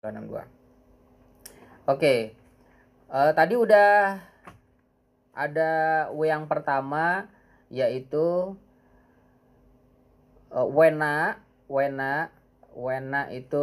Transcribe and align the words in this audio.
262 0.00 0.48
oke. 1.84 2.14
Uh, 3.10 3.34
tadi 3.36 3.58
udah 3.58 4.22
ada 5.36 5.72
W 6.14 6.24
yang 6.24 6.48
pertama 6.48 7.28
yaitu 7.68 8.56
uh, 10.54 10.66
Wena. 10.72 11.36
Wena. 11.68 12.32
Wena 12.70 13.28
itu 13.28 13.60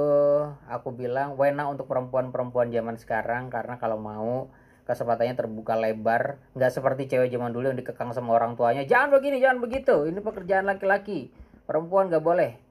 aku 0.70 0.94
bilang 0.94 1.39
Wena 1.39 1.65
untuk 1.71 1.89
perempuan-perempuan 1.89 2.70
zaman 2.70 3.00
sekarang 3.00 3.50
karena 3.50 3.80
kalau 3.82 3.98
mau 3.98 4.52
kesempatannya 4.86 5.34
terbuka 5.34 5.74
lebar. 5.74 6.38
Nggak 6.54 6.72
seperti 6.76 7.10
cewek 7.10 7.34
zaman 7.34 7.50
dulu 7.50 7.74
yang 7.74 7.80
dikekang 7.82 8.14
sama 8.14 8.38
orang 8.38 8.54
tuanya 8.54 8.86
jangan 8.86 9.10
begini 9.16 9.42
jangan 9.42 9.58
begitu. 9.64 10.06
Ini 10.06 10.22
pekerjaan 10.22 10.70
laki-laki. 10.70 11.34
Perempuan 11.66 12.14
nggak 12.14 12.22
boleh 12.22 12.66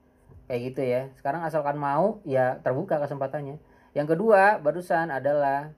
kayak 0.46 0.60
gitu 0.72 0.82
ya. 0.82 1.02
Sekarang 1.18 1.42
asalkan 1.42 1.76
mau 1.78 2.22
ya 2.26 2.58
terbuka 2.62 2.98
kesempatannya. 3.02 3.58
Yang 3.92 4.16
kedua 4.16 4.62
barusan 4.62 5.10
adalah 5.10 5.74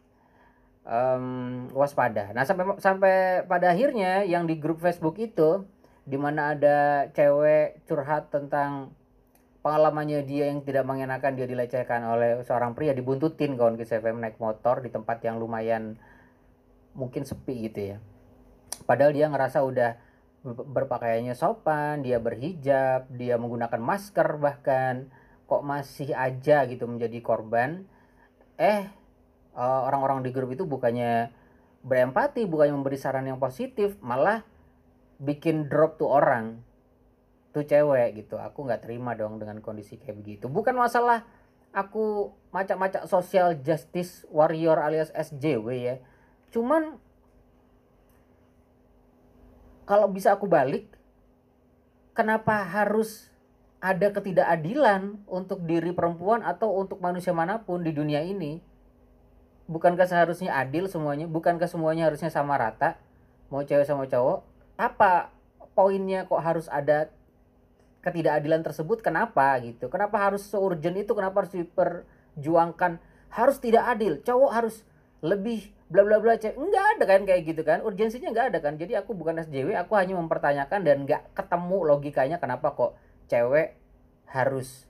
um, 0.89 1.69
waspada. 1.77 2.33
Nah 2.33 2.45
sampai 2.49 2.77
sampai 2.81 3.15
pada 3.45 3.73
akhirnya 3.73 4.25
yang 4.25 4.49
di 4.49 4.57
grup 4.57 4.81
Facebook 4.81 5.21
itu 5.21 5.65
di 6.09 6.17
mana 6.17 6.57
ada 6.57 7.09
cewek 7.13 7.85
curhat 7.85 8.33
tentang 8.33 8.97
pengalamannya 9.61 10.25
dia 10.25 10.49
yang 10.49 10.65
tidak 10.65 10.89
mengenakan 10.89 11.37
dia 11.37 11.45
dilecehkan 11.45 12.01
oleh 12.09 12.41
seorang 12.49 12.73
pria 12.73 12.97
dibuntutin 12.97 13.59
kawan 13.59 13.77
ke 13.77 13.85
FM 13.85 14.25
naik 14.25 14.41
motor 14.41 14.81
di 14.81 14.89
tempat 14.89 15.21
yang 15.21 15.37
lumayan 15.37 16.01
mungkin 16.97 17.29
sepi 17.29 17.69
gitu 17.69 17.95
ya. 17.95 17.97
Padahal 18.89 19.13
dia 19.13 19.29
ngerasa 19.29 19.61
udah 19.61 20.01
berpakaiannya 20.47 21.35
sopan, 21.35 22.07
dia 22.07 22.23
berhijab, 22.23 23.11
dia 23.11 23.35
menggunakan 23.37 23.81
masker 23.83 24.39
bahkan 24.39 25.11
kok 25.49 25.65
masih 25.65 26.15
aja 26.15 26.69
gitu 26.69 26.87
menjadi 26.87 27.19
korban. 27.25 27.89
Eh 28.61 28.87
eh 29.59 29.81
orang-orang 29.87 30.23
di 30.23 30.31
grup 30.31 30.55
itu 30.55 30.63
bukannya 30.63 31.35
berempati, 31.83 32.47
bukannya 32.47 32.75
memberi 32.79 32.99
saran 33.01 33.27
yang 33.27 33.43
positif, 33.43 33.99
malah 33.99 34.47
bikin 35.19 35.67
drop 35.67 35.99
tuh 35.99 36.11
orang 36.11 36.63
tuh 37.51 37.67
cewek 37.67 38.23
gitu. 38.23 38.39
Aku 38.39 38.63
nggak 38.63 38.87
terima 38.87 39.19
dong 39.19 39.43
dengan 39.43 39.59
kondisi 39.59 39.99
kayak 39.99 40.23
begitu. 40.23 40.47
Bukan 40.47 40.79
masalah 40.79 41.27
aku 41.75 42.33
macam-macam 42.55 43.05
social 43.11 43.59
justice 43.61 44.23
warrior 44.31 44.79
alias 44.79 45.11
SJW 45.11 45.69
ya. 45.75 45.97
Cuman 46.55 47.03
kalau 49.89 50.05
bisa 50.13 50.37
aku 50.37 50.45
balik 50.45 50.93
kenapa 52.13 52.61
harus 52.61 53.33
ada 53.81 54.13
ketidakadilan 54.13 55.17
untuk 55.25 55.65
diri 55.65 55.97
perempuan 55.97 56.45
atau 56.45 56.77
untuk 56.77 57.01
manusia 57.01 57.33
mana 57.33 57.63
pun 57.63 57.81
di 57.81 57.95
dunia 57.95 58.21
ini? 58.21 58.61
Bukankah 59.71 60.05
seharusnya 60.05 60.53
adil 60.59 60.91
semuanya? 60.91 61.25
Bukankah 61.31 61.71
semuanya 61.71 62.11
harusnya 62.11 62.29
sama 62.29 62.59
rata? 62.59 63.01
Mau 63.49 63.65
cewek 63.65 63.87
sama 63.87 64.11
cowok? 64.11 64.45
Apa 64.77 65.31
poinnya 65.73 66.27
kok 66.27 66.43
harus 66.43 66.67
ada 66.69 67.09
ketidakadilan 68.03 68.67
tersebut? 68.67 68.99
Kenapa 69.01 69.55
gitu? 69.63 69.87
Kenapa 69.87 70.19
harus 70.19 70.43
seurgent 70.43 70.99
itu? 70.99 71.15
Kenapa 71.15 71.47
harus 71.47 71.55
diperjuangkan? 71.55 72.99
Harus 73.31 73.57
tidak 73.63 73.87
adil. 73.87 74.19
Cowok 74.27 74.51
harus 74.51 74.83
lebih 75.23 75.71
bla 75.89 76.05
bla 76.05 76.21
bla 76.21 76.37
cek. 76.37 76.55
Enggak 76.55 76.85
ada 76.97 77.05
kan 77.09 77.21
kayak 77.25 77.43
gitu 77.49 77.63
kan. 77.65 77.81
Urgensinya 77.81 78.29
enggak 78.31 78.47
ada 78.55 78.59
kan. 78.61 78.77
Jadi 78.77 78.93
aku 78.95 79.17
bukan 79.17 79.41
SJW 79.41 79.75
aku 79.81 79.97
hanya 79.97 80.15
mempertanyakan 80.21 80.81
dan 80.85 80.97
enggak 81.09 81.25
ketemu 81.33 81.79
logikanya 81.89 82.37
kenapa 82.37 82.77
kok 82.77 82.93
cewek 83.29 83.77
harus 84.29 84.85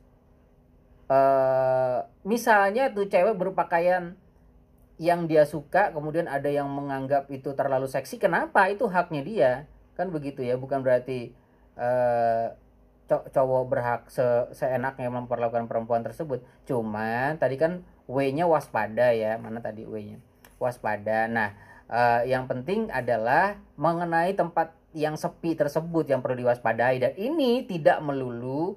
uh, 1.06 2.02
misalnya 2.26 2.90
tuh 2.90 3.06
cewek 3.06 3.38
berpakaian 3.38 4.18
yang 4.98 5.30
dia 5.30 5.46
suka 5.46 5.94
kemudian 5.94 6.26
ada 6.26 6.50
yang 6.50 6.66
menganggap 6.66 7.30
itu 7.30 7.54
terlalu 7.54 7.86
seksi 7.86 8.18
kenapa? 8.18 8.66
Itu 8.66 8.90
haknya 8.90 9.22
dia. 9.22 9.52
Kan 9.94 10.10
begitu 10.10 10.42
ya 10.42 10.58
bukan 10.58 10.82
berarti 10.82 11.30
uh, 11.78 12.54
cowok 13.08 13.62
berhak 13.70 14.02
se 14.10 14.26
seenaknya 14.52 15.08
memperlakukan 15.14 15.70
perempuan 15.70 16.02
tersebut. 16.02 16.42
Cuman 16.66 17.38
tadi 17.38 17.54
kan 17.54 17.86
W-nya 18.10 18.50
waspada 18.50 19.14
ya. 19.14 19.38
Mana 19.38 19.62
tadi 19.62 19.86
W-nya 19.86 20.27
waspada. 20.58 21.26
Nah, 21.30 21.54
uh, 21.88 22.22
yang 22.26 22.46
penting 22.50 22.90
adalah 22.92 23.58
mengenai 23.78 24.34
tempat 24.34 24.74
yang 24.92 25.14
sepi 25.14 25.54
tersebut 25.54 26.10
yang 26.10 26.20
perlu 26.20 26.44
diwaspadai. 26.44 26.98
Dan 27.00 27.12
ini 27.16 27.64
tidak 27.64 28.02
melulu 28.04 28.76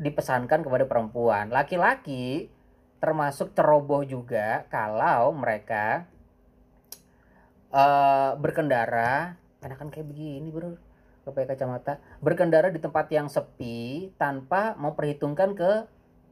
dipesankan 0.00 0.64
kepada 0.64 0.88
perempuan. 0.88 1.52
Laki-laki 1.52 2.48
termasuk 3.02 3.52
ceroboh 3.52 4.04
juga 4.06 4.64
kalau 4.72 5.34
mereka 5.36 6.08
uh, 7.74 8.38
berkendara. 8.40 9.36
Enakan 9.60 9.92
kayak 9.92 10.08
begini 10.08 10.48
bro. 10.48 10.80
Pakai 11.20 11.44
kacamata. 11.44 12.00
Berkendara 12.24 12.72
di 12.72 12.80
tempat 12.80 13.12
yang 13.12 13.28
sepi 13.28 14.08
tanpa 14.16 14.72
memperhitungkan 14.80 15.52
ke 15.52 15.84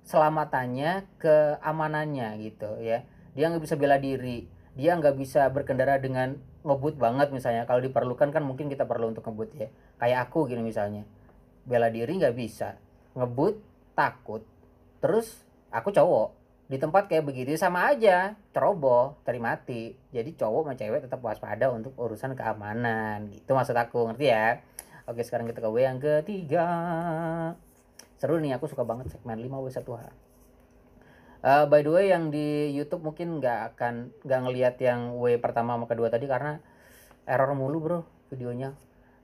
selamatannya 0.09 1.05
keamanannya 1.21 2.41
gitu 2.41 2.81
ya 2.81 3.05
dia 3.39 3.55
nggak 3.55 3.63
bisa 3.63 3.79
bela 3.79 4.03
diri. 4.03 4.51
Dia 4.75 4.99
nggak 4.99 5.15
bisa 5.15 5.47
berkendara 5.55 6.03
dengan 6.03 6.35
ngebut 6.67 6.99
banget 6.99 7.31
misalnya. 7.31 7.71
Kalau 7.71 7.79
diperlukan 7.79 8.35
kan 8.35 8.43
mungkin 8.43 8.67
kita 8.67 8.83
perlu 8.83 9.15
untuk 9.15 9.23
ngebut 9.31 9.55
ya. 9.55 9.71
Kayak 10.03 10.27
aku 10.27 10.51
gini 10.51 10.67
misalnya. 10.67 11.07
Bela 11.63 11.87
diri 11.87 12.19
nggak 12.19 12.35
bisa. 12.35 12.75
Ngebut 13.15 13.63
takut. 13.95 14.43
Terus 14.99 15.47
aku 15.71 15.95
cowok. 15.95 16.35
Di 16.67 16.83
tempat 16.83 17.07
kayak 17.07 17.31
begitu 17.31 17.55
sama 17.55 17.95
aja. 17.95 18.35
Ceroboh 18.51 19.23
cari 19.23 19.39
mati. 19.39 19.95
Jadi 20.11 20.35
cowok 20.35 20.67
sama 20.67 20.75
cewek 20.75 21.01
tetap 21.07 21.23
waspada 21.23 21.71
untuk 21.71 21.95
urusan 21.95 22.35
keamanan. 22.35 23.31
Gitu 23.31 23.55
maksud 23.55 23.79
aku. 23.79 24.11
Ngerti 24.11 24.27
ya? 24.35 24.59
Oke 25.07 25.23
sekarang 25.23 25.47
kita 25.47 25.63
ke 25.63 25.71
W 25.71 25.79
yang 25.79 26.03
ketiga. 26.03 26.67
Seru 28.19 28.43
nih 28.43 28.59
aku 28.59 28.67
suka 28.67 28.83
banget 28.83 29.15
segmen 29.15 29.39
5 29.39 29.47
W1H 29.47 30.28
uh, 31.43 31.65
by 31.67 31.83
the 31.85 31.93
way 31.93 32.11
yang 32.11 32.31
di 32.35 32.73
YouTube 32.75 33.05
mungkin 33.05 33.39
nggak 33.39 33.75
akan 33.75 34.11
nggak 34.25 34.41
ngelihat 34.47 34.77
yang 34.83 35.19
W 35.19 35.39
pertama 35.39 35.77
sama 35.79 35.87
kedua 35.87 36.09
tadi 36.11 36.27
karena 36.27 36.59
error 37.29 37.53
mulu 37.55 37.79
bro 37.79 38.01
videonya. 38.33 38.75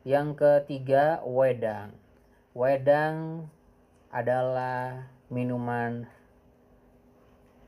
Yang 0.05 0.37
ketiga 0.37 1.25
wedang. 1.25 1.97
Wedang 2.53 3.49
adalah 4.13 5.09
minuman 5.33 6.07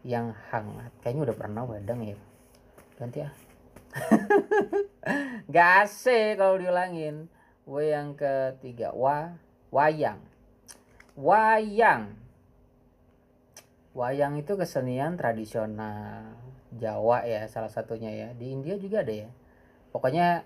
yang 0.06 0.36
hangat. 0.52 0.92
Kayaknya 1.02 1.32
udah 1.32 1.36
pernah 1.36 1.62
wedang 1.64 2.00
ya. 2.04 2.18
Ganti 3.00 3.18
ya 3.24 3.30
gak 5.52 5.88
asik 5.88 6.36
kalau 6.36 6.60
diulangin. 6.60 7.32
W 7.66 7.82
yang 7.82 8.14
ketiga 8.14 8.92
wa 8.92 9.34
wayang. 9.72 10.20
Wayang 11.16 12.25
wayang 13.96 14.36
itu 14.36 14.60
kesenian 14.60 15.16
tradisional 15.16 16.36
Jawa 16.76 17.24
ya 17.24 17.48
salah 17.48 17.72
satunya 17.72 18.12
ya. 18.12 18.28
Di 18.36 18.52
India 18.52 18.76
juga 18.76 19.00
ada 19.00 19.14
ya. 19.24 19.30
Pokoknya 19.88 20.44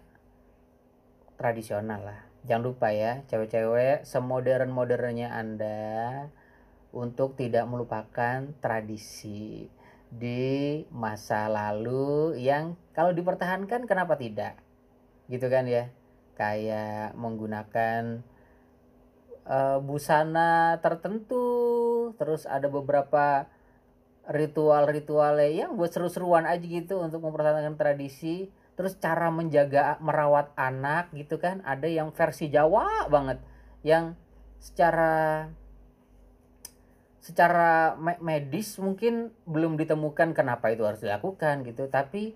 tradisional 1.35 2.07
lah. 2.07 2.21
Jangan 2.47 2.63
lupa 2.71 2.95
ya 2.95 3.27
cewek-cewek 3.27 4.07
semodern 4.07 4.71
modernnya 4.71 5.35
anda 5.35 6.31
untuk 6.95 7.35
tidak 7.35 7.67
melupakan 7.67 8.47
tradisi 8.63 9.67
di 10.11 10.83
masa 10.91 11.47
lalu 11.51 12.39
yang 12.39 12.79
kalau 12.95 13.11
dipertahankan 13.11 13.91
kenapa 13.91 14.15
tidak? 14.15 14.55
Gitu 15.27 15.51
kan 15.51 15.67
ya? 15.67 15.91
Kayak 16.39 17.19
menggunakan 17.19 18.23
uh, 19.51 19.79
busana 19.83 20.79
tertentu 20.79 21.49
terus 22.17 22.47
ada 22.47 22.67
beberapa 22.67 23.47
ritual-ritual 24.31 25.43
yang 25.43 25.75
buat 25.75 25.91
seru-seruan 25.91 26.47
aja 26.47 26.63
gitu 26.63 27.03
untuk 27.03 27.25
mempertahankan 27.27 27.75
tradisi. 27.75 28.49
Terus 28.79 28.97
cara 28.97 29.29
menjaga 29.29 30.01
merawat 30.01 30.57
anak 30.57 31.13
gitu 31.13 31.37
kan 31.37 31.61
ada 31.69 31.85
yang 31.85 32.17
versi 32.17 32.49
Jawa 32.49 33.11
banget 33.13 33.37
yang 33.85 34.17
secara 34.57 35.49
secara 37.21 38.01
medis 38.25 38.81
mungkin 38.81 39.29
belum 39.45 39.77
ditemukan 39.77 40.33
kenapa 40.33 40.73
itu 40.73 40.89
harus 40.89 41.05
dilakukan 41.05 41.61
gitu. 41.69 41.93
Tapi 41.93 42.33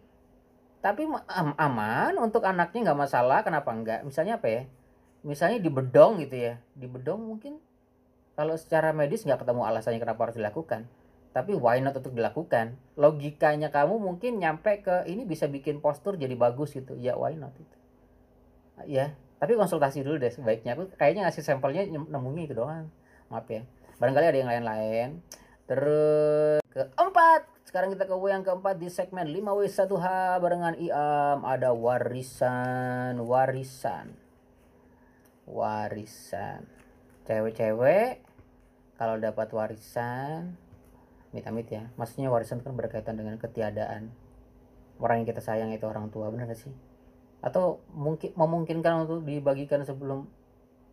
tapi 0.85 1.09
aman 1.57 2.13
untuk 2.21 2.45
anaknya 2.45 2.93
nggak 2.93 3.01
masalah 3.09 3.41
kenapa 3.41 3.73
enggak 3.73 4.01
misalnya 4.05 4.37
apa 4.37 4.49
ya? 4.53 4.63
Misalnya 5.25 5.57
di 5.65 5.71
bedong 5.73 6.21
gitu 6.21 6.37
ya 6.37 6.61
di 6.77 6.85
bedong 6.85 7.25
mungkin 7.25 7.57
kalau 8.35 8.55
secara 8.59 8.91
medis 8.91 9.23
nggak 9.23 9.47
ketemu 9.47 9.63
alasannya 9.67 10.03
kenapa 10.03 10.31
harus 10.31 10.37
dilakukan. 10.39 10.87
Tapi 11.35 11.55
why 11.59 11.83
not 11.83 11.99
untuk 11.99 12.15
dilakukan? 12.15 12.79
Logikanya 12.95 13.75
kamu 13.75 13.99
mungkin 13.99 14.39
nyampe 14.39 14.83
ke 14.87 15.03
ini 15.11 15.27
bisa 15.27 15.51
bikin 15.51 15.83
postur 15.83 16.15
jadi 16.15 16.35
bagus 16.39 16.75
gitu. 16.75 16.95
Ya 16.95 17.19
why 17.19 17.35
not 17.35 17.55
itu? 17.59 17.77
Ya 18.87 19.15
tapi 19.45 19.61
konsultasi 19.61 20.01
dulu 20.01 20.17
deh 20.17 20.33
sebaiknya. 20.33 20.73
Aku 20.73 20.89
kayaknya 20.97 21.29
ngasih 21.29 21.45
sampelnya 21.45 21.85
nemunya 21.85 22.49
itu 22.49 22.57
doang. 22.57 22.89
Maaf 23.29 23.45
ya. 23.53 23.61
Barangkali 24.01 24.27
ada 24.33 24.39
yang 24.41 24.49
lain-lain. 24.49 25.09
Terus 25.69 26.65
sekarang 27.69 27.93
kita 27.93 28.09
ke 28.09 28.17
W 28.17 28.25
yang 28.33 28.41
keempat 28.41 28.81
di 28.81 28.89
segmen 28.89 29.29
5W1H 29.29 30.39
barengan 30.41 30.81
Iam 30.81 31.45
ada 31.45 31.77
warisan, 31.77 33.21
warisan. 33.21 34.17
Warisan. 35.45 36.65
Cewek-cewek 37.29 38.24
kalau 38.95 39.19
dapat 39.19 39.51
warisan 39.51 40.55
amit-amit 41.35 41.67
ya. 41.67 41.91
Maksudnya 41.99 42.31
warisan 42.31 42.63
kan 42.63 42.79
berkaitan 42.79 43.19
dengan 43.19 43.35
ketiadaan. 43.37 44.15
Orang 45.03 45.23
yang 45.23 45.29
kita 45.29 45.43
sayang 45.43 45.75
itu 45.75 45.83
orang 45.91 46.15
tua, 46.15 46.31
benar 46.31 46.47
gak 46.47 46.63
sih? 46.63 46.71
Atau 47.43 47.83
mungkin 47.91 48.31
memungkinkan 48.39 49.05
untuk 49.05 49.27
dibagikan 49.27 49.83
sebelum 49.83 50.31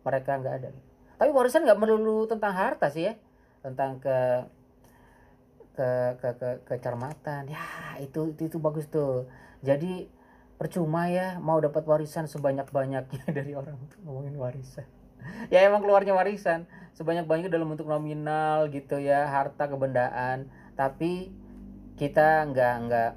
mereka 0.02 0.36
nggak 0.42 0.54
ada. 0.58 0.68
Tapi 1.16 1.30
warisan 1.30 1.62
nggak 1.62 1.78
melulu 1.78 2.26
tentang 2.26 2.50
harta 2.50 2.90
sih 2.90 3.06
ya, 3.06 3.14
tentang 3.62 4.02
ke 4.02 4.18
ke 5.72 5.88
ke 6.20 6.28
ke 6.36 6.48
kecermatan 6.68 7.48
ya 7.48 7.96
itu, 7.96 8.36
itu 8.36 8.52
itu 8.52 8.58
bagus 8.60 8.92
tuh 8.92 9.24
jadi 9.64 10.04
percuma 10.60 11.08
ya 11.08 11.40
mau 11.40 11.56
dapat 11.64 11.88
warisan 11.88 12.28
sebanyak 12.28 12.68
banyaknya 12.68 13.24
dari 13.36 13.56
orang 13.56 13.80
ngomongin 14.04 14.36
warisan 14.36 14.84
ya 15.48 15.64
emang 15.64 15.82
keluarnya 15.84 16.14
warisan. 16.16 16.66
Sebanyak 16.92 17.24
banyaknya 17.24 17.56
dalam 17.56 17.72
bentuk 17.72 17.88
nominal 17.88 18.68
gitu 18.68 19.00
ya 19.00 19.26
harta 19.28 19.66
kebendaan. 19.66 20.46
Tapi 20.76 21.32
kita 21.96 22.48
nggak 22.52 22.74
nggak 22.88 23.12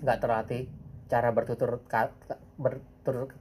nggak 0.00 0.18
terlatih 0.20 0.70
cara 1.10 1.28
bertutur 1.34 1.82
kata 1.90 2.38
bertutur 2.54 3.34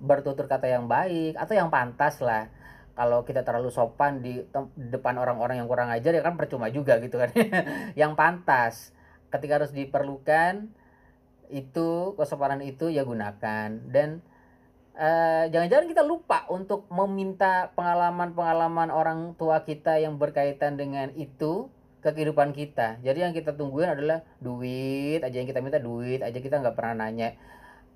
bertutur 0.00 0.46
kata 0.48 0.66
yang 0.70 0.88
baik 0.88 1.36
atau 1.36 1.52
yang 1.52 1.68
pantas 1.68 2.22
lah. 2.24 2.48
Kalau 2.96 3.28
kita 3.28 3.44
terlalu 3.44 3.68
sopan 3.68 4.24
di 4.24 4.40
depan 4.72 5.20
orang-orang 5.20 5.60
yang 5.60 5.68
kurang 5.68 5.92
ajar 5.92 6.16
ya 6.16 6.24
kan 6.24 6.40
percuma 6.40 6.72
juga 6.72 6.96
gitu 6.96 7.20
kan. 7.20 7.28
Yang 8.00 8.12
pantas. 8.16 8.74
Ketika 9.28 9.60
harus 9.60 9.76
diperlukan 9.76 10.72
itu 11.52 12.16
kesopanan 12.16 12.64
itu 12.64 12.88
ya 12.88 13.04
gunakan. 13.04 13.68
Dan 13.92 14.24
eh, 14.96 15.44
jangan-jangan 15.52 15.86
kita 15.92 16.02
lupa 16.02 16.48
untuk 16.48 16.88
meminta 16.88 17.70
pengalaman-pengalaman 17.76 18.88
orang 18.88 19.36
tua 19.36 19.62
kita 19.62 20.00
yang 20.00 20.16
berkaitan 20.16 20.80
dengan 20.80 21.12
itu 21.14 21.68
ke 22.00 22.14
kehidupan 22.14 22.54
kita. 22.56 23.02
Jadi 23.02 23.18
yang 23.24 23.34
kita 23.36 23.52
tungguin 23.52 23.92
adalah 23.92 24.24
duit 24.40 25.20
aja 25.20 25.36
yang 25.36 25.48
kita 25.48 25.60
minta 25.60 25.82
duit 25.82 26.22
aja 26.22 26.38
kita 26.38 26.62
nggak 26.62 26.76
pernah 26.78 27.02
nanya 27.02 27.34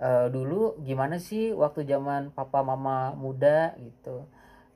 e, 0.01 0.09
dulu 0.33 0.75
gimana 0.83 1.23
sih 1.23 1.55
waktu 1.55 1.87
zaman 1.87 2.35
papa 2.35 2.65
mama 2.67 3.15
muda? 3.15 3.77
Gitu. 3.79 4.27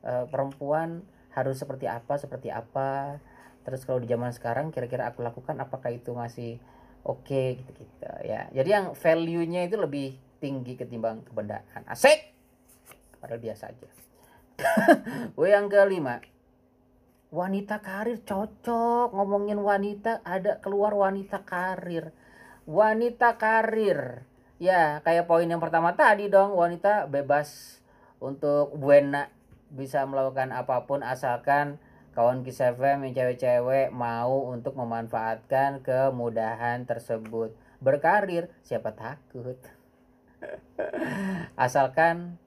Uh, 0.05 0.29
perempuan 0.29 1.00
harus 1.32 1.56
seperti 1.56 1.88
apa 1.88 2.20
seperti 2.20 2.53
apa? 2.53 3.19
Terus 3.65 3.88
kalau 3.88 3.99
di 4.05 4.09
zaman 4.09 4.31
sekarang 4.37 4.69
kira-kira 4.69 5.09
aku 5.09 5.25
lakukan 5.25 5.56
apakah 5.56 5.91
itu 5.91 6.12
masih 6.12 6.61
oke? 7.03 7.25
Okay, 7.25 7.56
gitu 7.59 7.70
gitu 7.82 8.05
ya. 8.29 8.53
Jadi 8.53 8.69
yang 8.69 8.87
value-nya 8.93 9.65
itu 9.65 9.81
lebih 9.81 10.20
tinggi 10.44 10.76
ketimbang 10.76 11.25
kebendaan 11.25 11.88
asik. 11.88 12.37
Padahal 13.17 13.41
biasa 13.41 13.73
aja. 13.73 13.88
W 15.41 15.43
yang 15.49 15.73
kelima. 15.73 16.20
Wanita 17.32 17.81
karir 17.81 18.20
cocok. 18.20 19.17
Ngomongin 19.17 19.56
wanita 19.64 20.20
ada 20.20 20.61
keluar 20.61 20.93
wanita 20.93 21.49
karir. 21.49 22.12
Wanita 22.69 23.41
karir. 23.41 24.29
Ya 24.61 25.00
kayak 25.00 25.25
poin 25.25 25.49
yang 25.49 25.64
pertama 25.64 25.96
tadi 25.96 26.29
dong. 26.29 26.52
Wanita 26.52 27.08
bebas 27.08 27.81
untuk 28.20 28.76
buena 28.76 29.32
bisa 29.73 30.05
melakukan 30.05 30.52
apa 30.52 30.85
pun 30.85 31.00
asalkan 31.00 31.81
kawan 32.12 32.44
Kiss 32.44 32.61
FM 32.61 33.08
yang 33.08 33.14
cewek-cewek 33.17 33.91
mau 33.91 34.52
untuk 34.52 34.76
memanfaatkan 34.76 35.81
kemudahan 35.81 36.85
tersebut. 36.85 37.56
Berkarir 37.81 38.52
siapa 38.62 38.94
takut 38.94 39.58
asalkan 41.64 42.41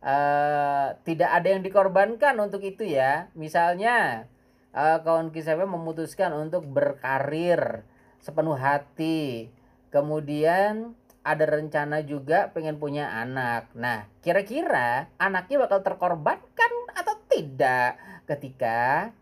uh, 0.00 0.96
tidak 1.04 1.30
ada 1.30 1.48
yang 1.52 1.62
dikorbankan 1.62 2.36
untuk 2.40 2.64
itu 2.64 2.86
ya 2.88 3.28
misalnya 3.36 4.26
uh, 4.72 5.00
kawan 5.04 5.30
FM 5.34 5.70
memutuskan 5.70 6.32
untuk 6.36 6.64
berkarir 6.66 7.84
sepenuh 8.20 8.56
hati 8.56 9.50
kemudian 9.90 10.94
ada 11.20 11.44
rencana 11.44 12.00
juga 12.00 12.48
pengen 12.48 12.80
punya 12.80 13.12
anak. 13.12 13.68
Nah, 13.76 14.08
kira-kira 14.24 15.12
anaknya 15.20 15.60
bakal 15.60 15.84
terkorbankan 15.84 16.72
atau 16.96 17.14
tidak 17.28 18.00
ketika 18.24 19.12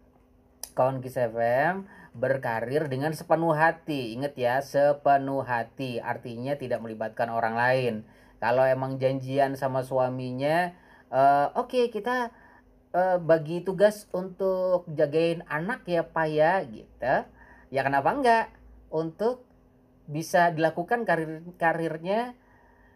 kawan 0.79 1.03
Kiss 1.03 1.19
FM 1.19 1.91
berkarir 2.19 2.91
dengan 2.91 3.15
sepenuh 3.15 3.55
hati. 3.55 4.19
Ingat 4.19 4.35
ya, 4.35 4.59
sepenuh 4.59 5.47
hati 5.47 6.03
artinya 6.03 6.59
tidak 6.59 6.83
melibatkan 6.83 7.31
orang 7.31 7.55
lain. 7.55 7.95
Kalau 8.43 8.67
emang 8.67 8.99
janjian 8.99 9.55
sama 9.55 9.87
suaminya, 9.87 10.75
uh, 11.11 11.55
oke 11.55 11.71
okay, 11.71 11.85
kita 11.95 12.31
uh, 12.95 13.19
bagi 13.23 13.63
tugas 13.63 14.11
untuk 14.11 14.87
jagain 14.91 15.47
anak 15.47 15.87
ya 15.87 16.03
pak 16.03 16.29
ya 16.29 16.63
gitu. 16.67 17.15
Ya 17.71 17.81
kenapa 17.87 18.11
enggak? 18.15 18.47
Untuk 18.91 19.49
bisa 20.09 20.51
dilakukan 20.51 21.05
karir 21.05 21.45
karirnya 21.61 22.33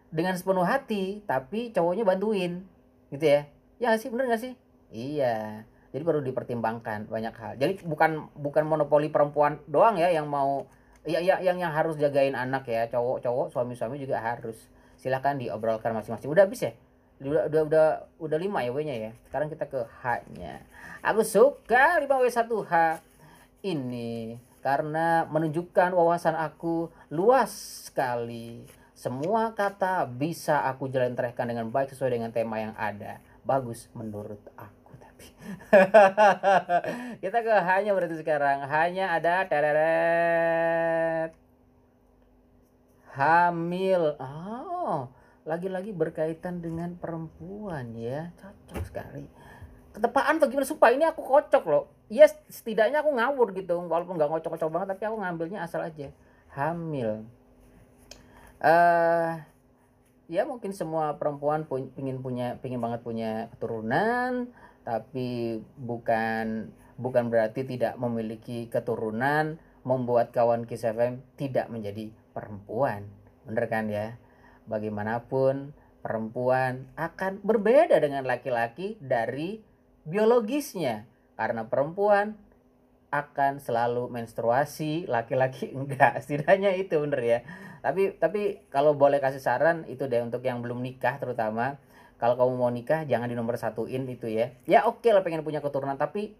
dengan 0.09 0.33
sepenuh 0.33 0.65
hati 0.65 1.21
tapi 1.29 1.69
cowoknya 1.69 2.05
bantuin 2.05 2.65
gitu 3.13 3.25
ya 3.25 3.41
ya 3.77 3.93
sih 4.01 4.09
bener 4.09 4.33
gak 4.33 4.41
sih 4.41 4.53
iya 4.89 5.65
jadi 5.93 6.01
perlu 6.01 6.25
dipertimbangkan 6.25 7.05
banyak 7.05 7.35
hal. 7.37 7.53
Jadi 7.61 7.85
bukan 7.85 8.33
bukan 8.33 8.65
monopoli 8.65 9.13
perempuan 9.13 9.61
doang 9.69 9.93
ya 10.01 10.09
yang 10.09 10.25
mau 10.25 10.65
ya, 11.05 11.21
ya 11.21 11.37
yang 11.37 11.61
yang 11.61 11.69
harus 11.69 12.01
jagain 12.01 12.33
anak 12.33 12.65
ya. 12.65 12.89
Cowok-cowok 12.89 13.53
suami-suami 13.53 14.01
juga 14.01 14.17
harus. 14.17 14.57
Silahkan 14.97 15.37
diobrolkan 15.37 15.93
masing-masing. 15.93 16.33
Udah 16.33 16.49
habis 16.49 16.65
ya? 16.65 16.73
Udah 17.21 17.45
udah 17.45 17.61
udah 17.69 17.87
udah 18.17 18.37
lima 18.41 18.65
ya 18.65 18.73
W-nya 18.73 18.95
ya? 18.97 19.11
Sekarang 19.29 19.53
kita 19.53 19.69
ke 19.69 19.85
H-nya. 20.01 20.65
Aku 21.05 21.21
suka 21.21 22.01
5 22.01 22.09
W 22.09 22.25
1 22.25 22.49
H 22.49 22.73
ini 23.61 24.41
karena 24.65 25.29
menunjukkan 25.29 25.93
wawasan 25.93 26.33
aku 26.33 26.89
luas 27.13 27.53
sekali. 27.85 28.65
Semua 28.97 29.53
kata 29.53 30.09
bisa 30.09 30.65
aku 30.65 30.89
jelentrehkan 30.89 31.45
dengan 31.45 31.69
baik 31.69 31.93
sesuai 31.93 32.17
dengan 32.17 32.31
tema 32.33 32.57
yang 32.57 32.73
ada. 32.79 33.21
Bagus 33.45 33.91
menurut 33.93 34.41
aku. 34.57 34.82
Kita 37.23 37.37
ke 37.43 37.53
hanya 37.53 37.91
berarti 37.93 38.15
sekarang. 38.19 38.65
Hanya 38.67 39.15
ada 39.15 39.43
tereret. 39.47 41.31
Hamil. 43.13 44.17
Oh, 44.17 45.11
lagi-lagi 45.45 45.93
berkaitan 45.93 46.59
dengan 46.59 46.97
perempuan 46.97 47.93
ya. 47.93 48.33
Cocok 48.39 48.83
sekali 48.87 49.25
ketepaan 49.93 50.41
atau 50.41 50.49
gimana 50.49 50.65
sumpah 50.65 50.89
ini 50.89 51.05
aku 51.05 51.21
kocok 51.21 51.63
loh 51.69 51.83
ya 52.09 52.25
setidaknya 52.49 53.05
aku 53.05 53.13
ngawur 53.13 53.53
gitu 53.53 53.77
walaupun 53.77 54.17
nggak 54.17 54.29
ngocok-ngocok 54.29 54.69
banget 54.73 54.87
tapi 54.97 55.03
aku 55.05 55.17
ngambilnya 55.21 55.59
asal 55.61 55.85
aja 55.85 56.09
hamil 56.57 57.29
uh, 58.57 59.37
ya 60.25 60.41
mungkin 60.49 60.73
semua 60.73 61.13
perempuan 61.21 61.69
pu 61.69 61.93
pingin 61.93 62.25
punya 62.25 62.57
pingin 62.57 62.81
banget 62.81 63.05
punya 63.05 63.53
keturunan 63.53 64.49
tapi 64.83 65.59
bukan 65.79 66.69
bukan 66.99 67.31
berarti 67.33 67.65
tidak 67.65 67.97
memiliki 67.97 68.69
keturunan 68.69 69.57
membuat 69.83 70.31
kawan 70.31 70.63
Kiss 70.63 70.87
FM 70.87 71.19
tidak 71.35 71.67
menjadi 71.67 72.11
perempuan. 72.31 73.07
Bener 73.43 73.65
kan 73.67 73.91
ya? 73.91 74.15
Bagaimanapun 74.67 75.75
perempuan 75.99 76.87
akan 76.95 77.43
berbeda 77.43 77.99
dengan 77.99 78.23
laki-laki 78.23 78.95
dari 79.03 79.59
biologisnya. 80.07 81.07
Karena 81.35 81.67
perempuan 81.67 82.39
akan 83.13 83.61
selalu 83.61 84.09
menstruasi 84.09 85.05
laki-laki 85.05 85.69
enggak. 85.77 86.23
Setidaknya 86.23 86.73
itu 86.79 86.97
bener 87.03 87.21
ya. 87.21 87.39
Tapi 87.83 88.15
tapi 88.15 88.63
kalau 88.71 88.95
boleh 88.95 89.19
kasih 89.19 89.43
saran 89.43 89.83
itu 89.91 90.07
deh 90.07 90.23
untuk 90.23 90.41
yang 90.47 90.63
belum 90.63 90.79
nikah 90.79 91.19
terutama 91.19 91.75
kalau 92.21 92.39
kamu 92.39 92.53
mau 92.55 92.71
nikah 92.71 93.03
jangan 93.03 93.27
di 93.27 93.35
nomor 93.35 93.59
satuin 93.59 94.05
itu 94.09 94.29
ya. 94.29 94.53
Ya 94.69 94.85
oke 94.87 95.03
okay 95.03 95.11
lah 95.11 95.21
pengen 95.21 95.45
punya 95.45 95.59
keturunan 95.59 95.97
tapi 95.99 96.35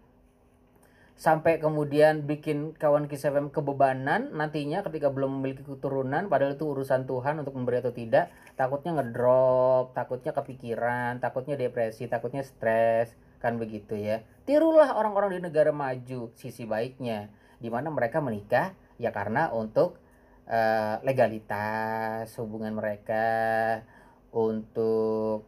sampai 1.14 1.62
kemudian 1.62 2.26
bikin 2.26 2.74
kawan 2.74 3.06
kisah 3.06 3.30
kebebanan 3.30 4.34
nantinya 4.34 4.82
ketika 4.82 5.14
belum 5.14 5.38
memiliki 5.38 5.62
keturunan 5.62 6.26
padahal 6.26 6.58
itu 6.58 6.66
urusan 6.66 7.06
Tuhan 7.06 7.38
untuk 7.38 7.54
memberi 7.54 7.78
atau 7.78 7.94
tidak 7.94 8.34
takutnya 8.58 8.98
ngedrop 8.98 9.94
takutnya 9.94 10.34
kepikiran 10.34 11.22
takutnya 11.22 11.54
depresi 11.54 12.10
takutnya 12.10 12.42
stres 12.42 13.14
kan 13.44 13.60
begitu 13.60 13.92
ya. 14.00 14.24
Tirulah 14.48 14.96
orang-orang 14.96 15.36
di 15.36 15.40
negara 15.44 15.68
maju 15.68 16.32
sisi 16.32 16.64
baiknya. 16.64 17.28
Di 17.60 17.68
mana 17.68 17.92
mereka 17.92 18.24
menikah 18.24 18.72
ya 18.96 19.12
karena 19.12 19.52
untuk 19.52 20.00
uh, 20.48 20.96
legalitas 21.04 22.32
hubungan 22.40 22.72
mereka 22.72 23.84
untuk 24.32 25.44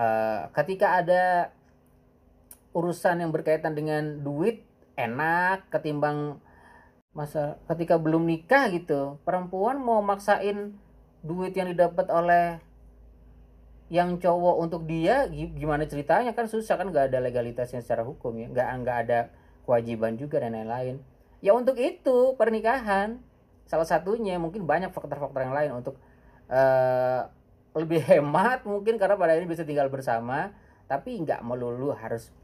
uh, 0.00 0.48
ketika 0.56 1.04
ada 1.04 1.52
urusan 2.72 3.20
yang 3.20 3.30
berkaitan 3.34 3.76
dengan 3.76 4.24
duit 4.24 4.64
enak 4.96 5.68
ketimbang 5.68 6.40
masa 7.10 7.58
ketika 7.66 7.98
belum 7.98 8.22
nikah 8.24 8.70
gitu 8.70 9.18
perempuan 9.26 9.82
mau 9.82 9.98
maksain 9.98 10.78
duit 11.20 11.52
yang 11.52 11.68
didapat 11.68 12.06
oleh 12.08 12.62
yang 13.90 14.22
cowok 14.22 14.56
untuk 14.62 14.86
dia 14.86 15.26
gimana 15.34 15.82
ceritanya? 15.82 16.30
Kan 16.30 16.46
susah 16.46 16.78
kan 16.78 16.94
nggak 16.94 17.10
ada 17.10 17.18
legalitasnya 17.18 17.82
secara 17.82 18.06
hukum 18.06 18.38
ya 18.38 18.46
nggak 18.46 18.66
nggak 18.86 18.98
ada 19.06 19.18
kewajiban 19.66 20.14
juga 20.14 20.38
dan 20.38 20.54
lain-lain. 20.54 21.02
Ya 21.42 21.58
untuk 21.58 21.74
itu 21.74 22.38
pernikahan 22.38 23.18
salah 23.66 23.86
satunya 23.86 24.38
mungkin 24.38 24.62
banyak 24.62 24.94
faktor-faktor 24.94 25.42
yang 25.42 25.54
lain 25.54 25.70
untuk 25.74 25.98
uh, 26.46 27.26
lebih 27.74 28.02
hemat 28.02 28.66
mungkin 28.66 28.98
karena 28.98 29.14
pada 29.14 29.38
ini 29.38 29.46
bisa 29.46 29.62
tinggal 29.62 29.86
bersama. 29.92 30.54
Tapi 30.90 31.22
nggak 31.22 31.46
melulu 31.46 31.94
harus 31.94 32.34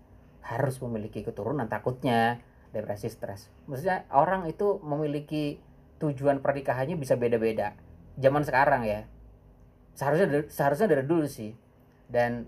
harus 0.47 0.79
memiliki 0.79 1.27
keturunan 1.27 1.67
takutnya 1.67 2.39
depresi 2.71 3.11
stres. 3.11 3.51
Maksudnya 3.67 4.07
orang 4.15 4.47
itu 4.47 4.79
memiliki 4.87 5.59
tujuan 5.99 6.39
pernikahannya 6.39 6.95
bisa 6.95 7.19
beda-beda. 7.19 7.75
Zaman 8.21 8.47
sekarang 8.47 8.87
ya. 8.87 9.11
Seharusnya 9.99 10.47
seharusnya 10.47 10.89
dari 10.95 11.03
dulu 11.03 11.27
sih. 11.27 11.59
Dan 12.07 12.47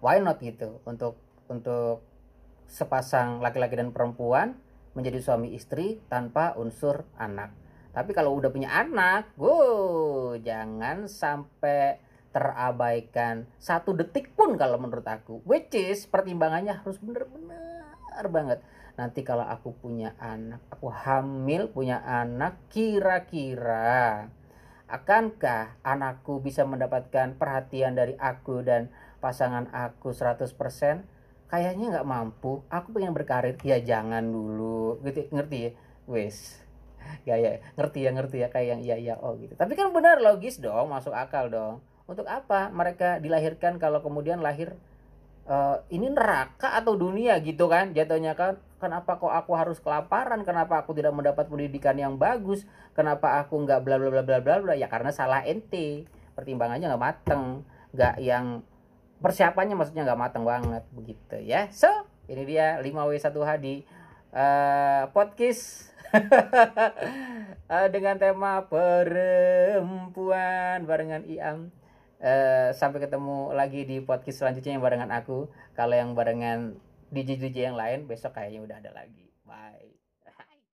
why 0.00 0.16
not 0.24 0.40
gitu? 0.40 0.80
Untuk 0.88 1.20
untuk 1.52 2.00
sepasang 2.64 3.44
laki-laki 3.44 3.76
dan 3.76 3.92
perempuan 3.92 4.56
menjadi 4.96 5.20
suami 5.20 5.52
istri 5.52 6.00
tanpa 6.08 6.56
unsur 6.56 7.04
anak 7.20 7.52
tapi 7.94 8.10
kalau 8.12 8.34
udah 8.34 8.50
punya 8.50 8.68
anak 8.74 9.30
wow 9.38 10.34
jangan 10.42 11.06
sampai 11.06 12.02
terabaikan 12.34 13.46
satu 13.56 13.94
detik 13.94 14.34
pun 14.34 14.58
kalau 14.58 14.76
menurut 14.76 15.06
aku 15.06 15.40
which 15.46 15.72
is 15.78 16.04
pertimbangannya 16.10 16.74
harus 16.74 16.98
bener-bener 16.98 18.26
banget 18.28 18.58
nanti 18.98 19.22
kalau 19.22 19.46
aku 19.46 19.74
punya 19.78 20.18
anak 20.18 20.58
aku 20.70 20.90
hamil 20.90 21.70
punya 21.70 22.02
anak 22.02 22.58
kira-kira 22.70 24.28
Akankah 24.84 25.80
anakku 25.80 26.44
bisa 26.44 26.68
mendapatkan 26.68 27.40
perhatian 27.40 27.96
dari 27.96 28.14
aku 28.20 28.60
dan 28.60 28.92
pasangan 29.18 29.72
aku 29.72 30.12
100%? 30.12 30.44
Kayaknya 31.48 31.86
nggak 31.98 32.08
mampu. 32.08 32.62
Aku 32.68 32.92
pengen 32.92 33.16
berkarir. 33.16 33.56
Ya 33.64 33.80
jangan 33.80 34.22
dulu. 34.28 35.00
Gitu, 35.00 35.32
ngerti 35.32 35.56
ya? 35.56 35.70
Wes. 36.04 36.63
Ya 37.28 37.40
ya, 37.40 37.60
ngerti 37.80 38.04
ya, 38.04 38.10
ngerti 38.12 38.36
ya 38.44 38.48
kayak 38.52 38.68
yang 38.76 38.80
iya 38.84 38.96
iya 39.00 39.14
oh 39.16 39.36
gitu. 39.40 39.56
Tapi 39.56 39.72
kan 39.72 39.90
benar 39.96 40.20
logis 40.20 40.60
dong, 40.60 40.92
masuk 40.92 41.16
akal 41.16 41.48
dong. 41.48 41.80
Untuk 42.04 42.28
apa 42.28 42.68
mereka 42.68 43.16
dilahirkan 43.16 43.80
kalau 43.80 44.04
kemudian 44.04 44.44
lahir 44.44 44.76
uh, 45.48 45.80
ini 45.88 46.12
neraka 46.12 46.76
atau 46.76 46.96
dunia 46.96 47.40
gitu 47.40 47.68
kan? 47.68 47.96
Jatuhnya 47.96 48.36
kan 48.36 48.60
kenapa 48.76 49.16
kok 49.16 49.32
aku 49.32 49.52
harus 49.56 49.80
kelaparan? 49.80 50.44
Kenapa 50.44 50.84
aku 50.84 50.92
tidak 50.92 51.16
mendapat 51.16 51.48
pendidikan 51.48 51.96
yang 51.96 52.20
bagus? 52.20 52.68
Kenapa 52.92 53.40
aku 53.40 53.64
nggak 53.64 53.80
bla 53.80 53.96
bla 53.96 54.10
bla 54.12 54.22
bla 54.24 54.38
bla 54.44 54.56
bla? 54.60 54.74
Ya 54.76 54.88
karena 54.92 55.08
salah 55.14 55.40
ente 55.48 56.04
pertimbangannya 56.36 56.92
nggak 56.92 57.04
mateng. 57.04 57.64
Nggak 57.96 58.14
yang 58.20 58.60
persiapannya 59.24 59.72
maksudnya 59.78 60.04
nggak 60.04 60.20
mateng 60.20 60.44
banget 60.44 60.84
begitu 60.92 61.40
ya. 61.40 61.72
So 61.72 61.88
ini 62.28 62.44
dia 62.44 62.80
5W1H 62.84 63.50
di 63.60 63.84
uh, 64.36 65.08
podcast 65.12 65.93
dengan 67.94 68.16
tema 68.18 68.66
perempuan 68.66 69.78
barengan 70.86 71.24
Iam 71.26 71.70
Uh, 72.24 72.72
sampai 72.72 73.04
ketemu 73.04 73.52
lagi 73.52 73.84
di 73.84 74.00
podcast 74.00 74.40
selanjutnya 74.40 74.80
yang 74.80 74.84
barengan 74.84 75.12
aku. 75.12 75.44
Kalau 75.76 75.92
yang 75.92 76.16
barengan 76.16 76.80
DJ-DJ 77.12 77.68
yang 77.68 77.76
lain 77.76 78.08
besok 78.08 78.40
kayaknya 78.40 78.64
udah 78.64 78.76
ada 78.80 78.96
lagi. 78.96 79.28
Bye. 79.44 79.93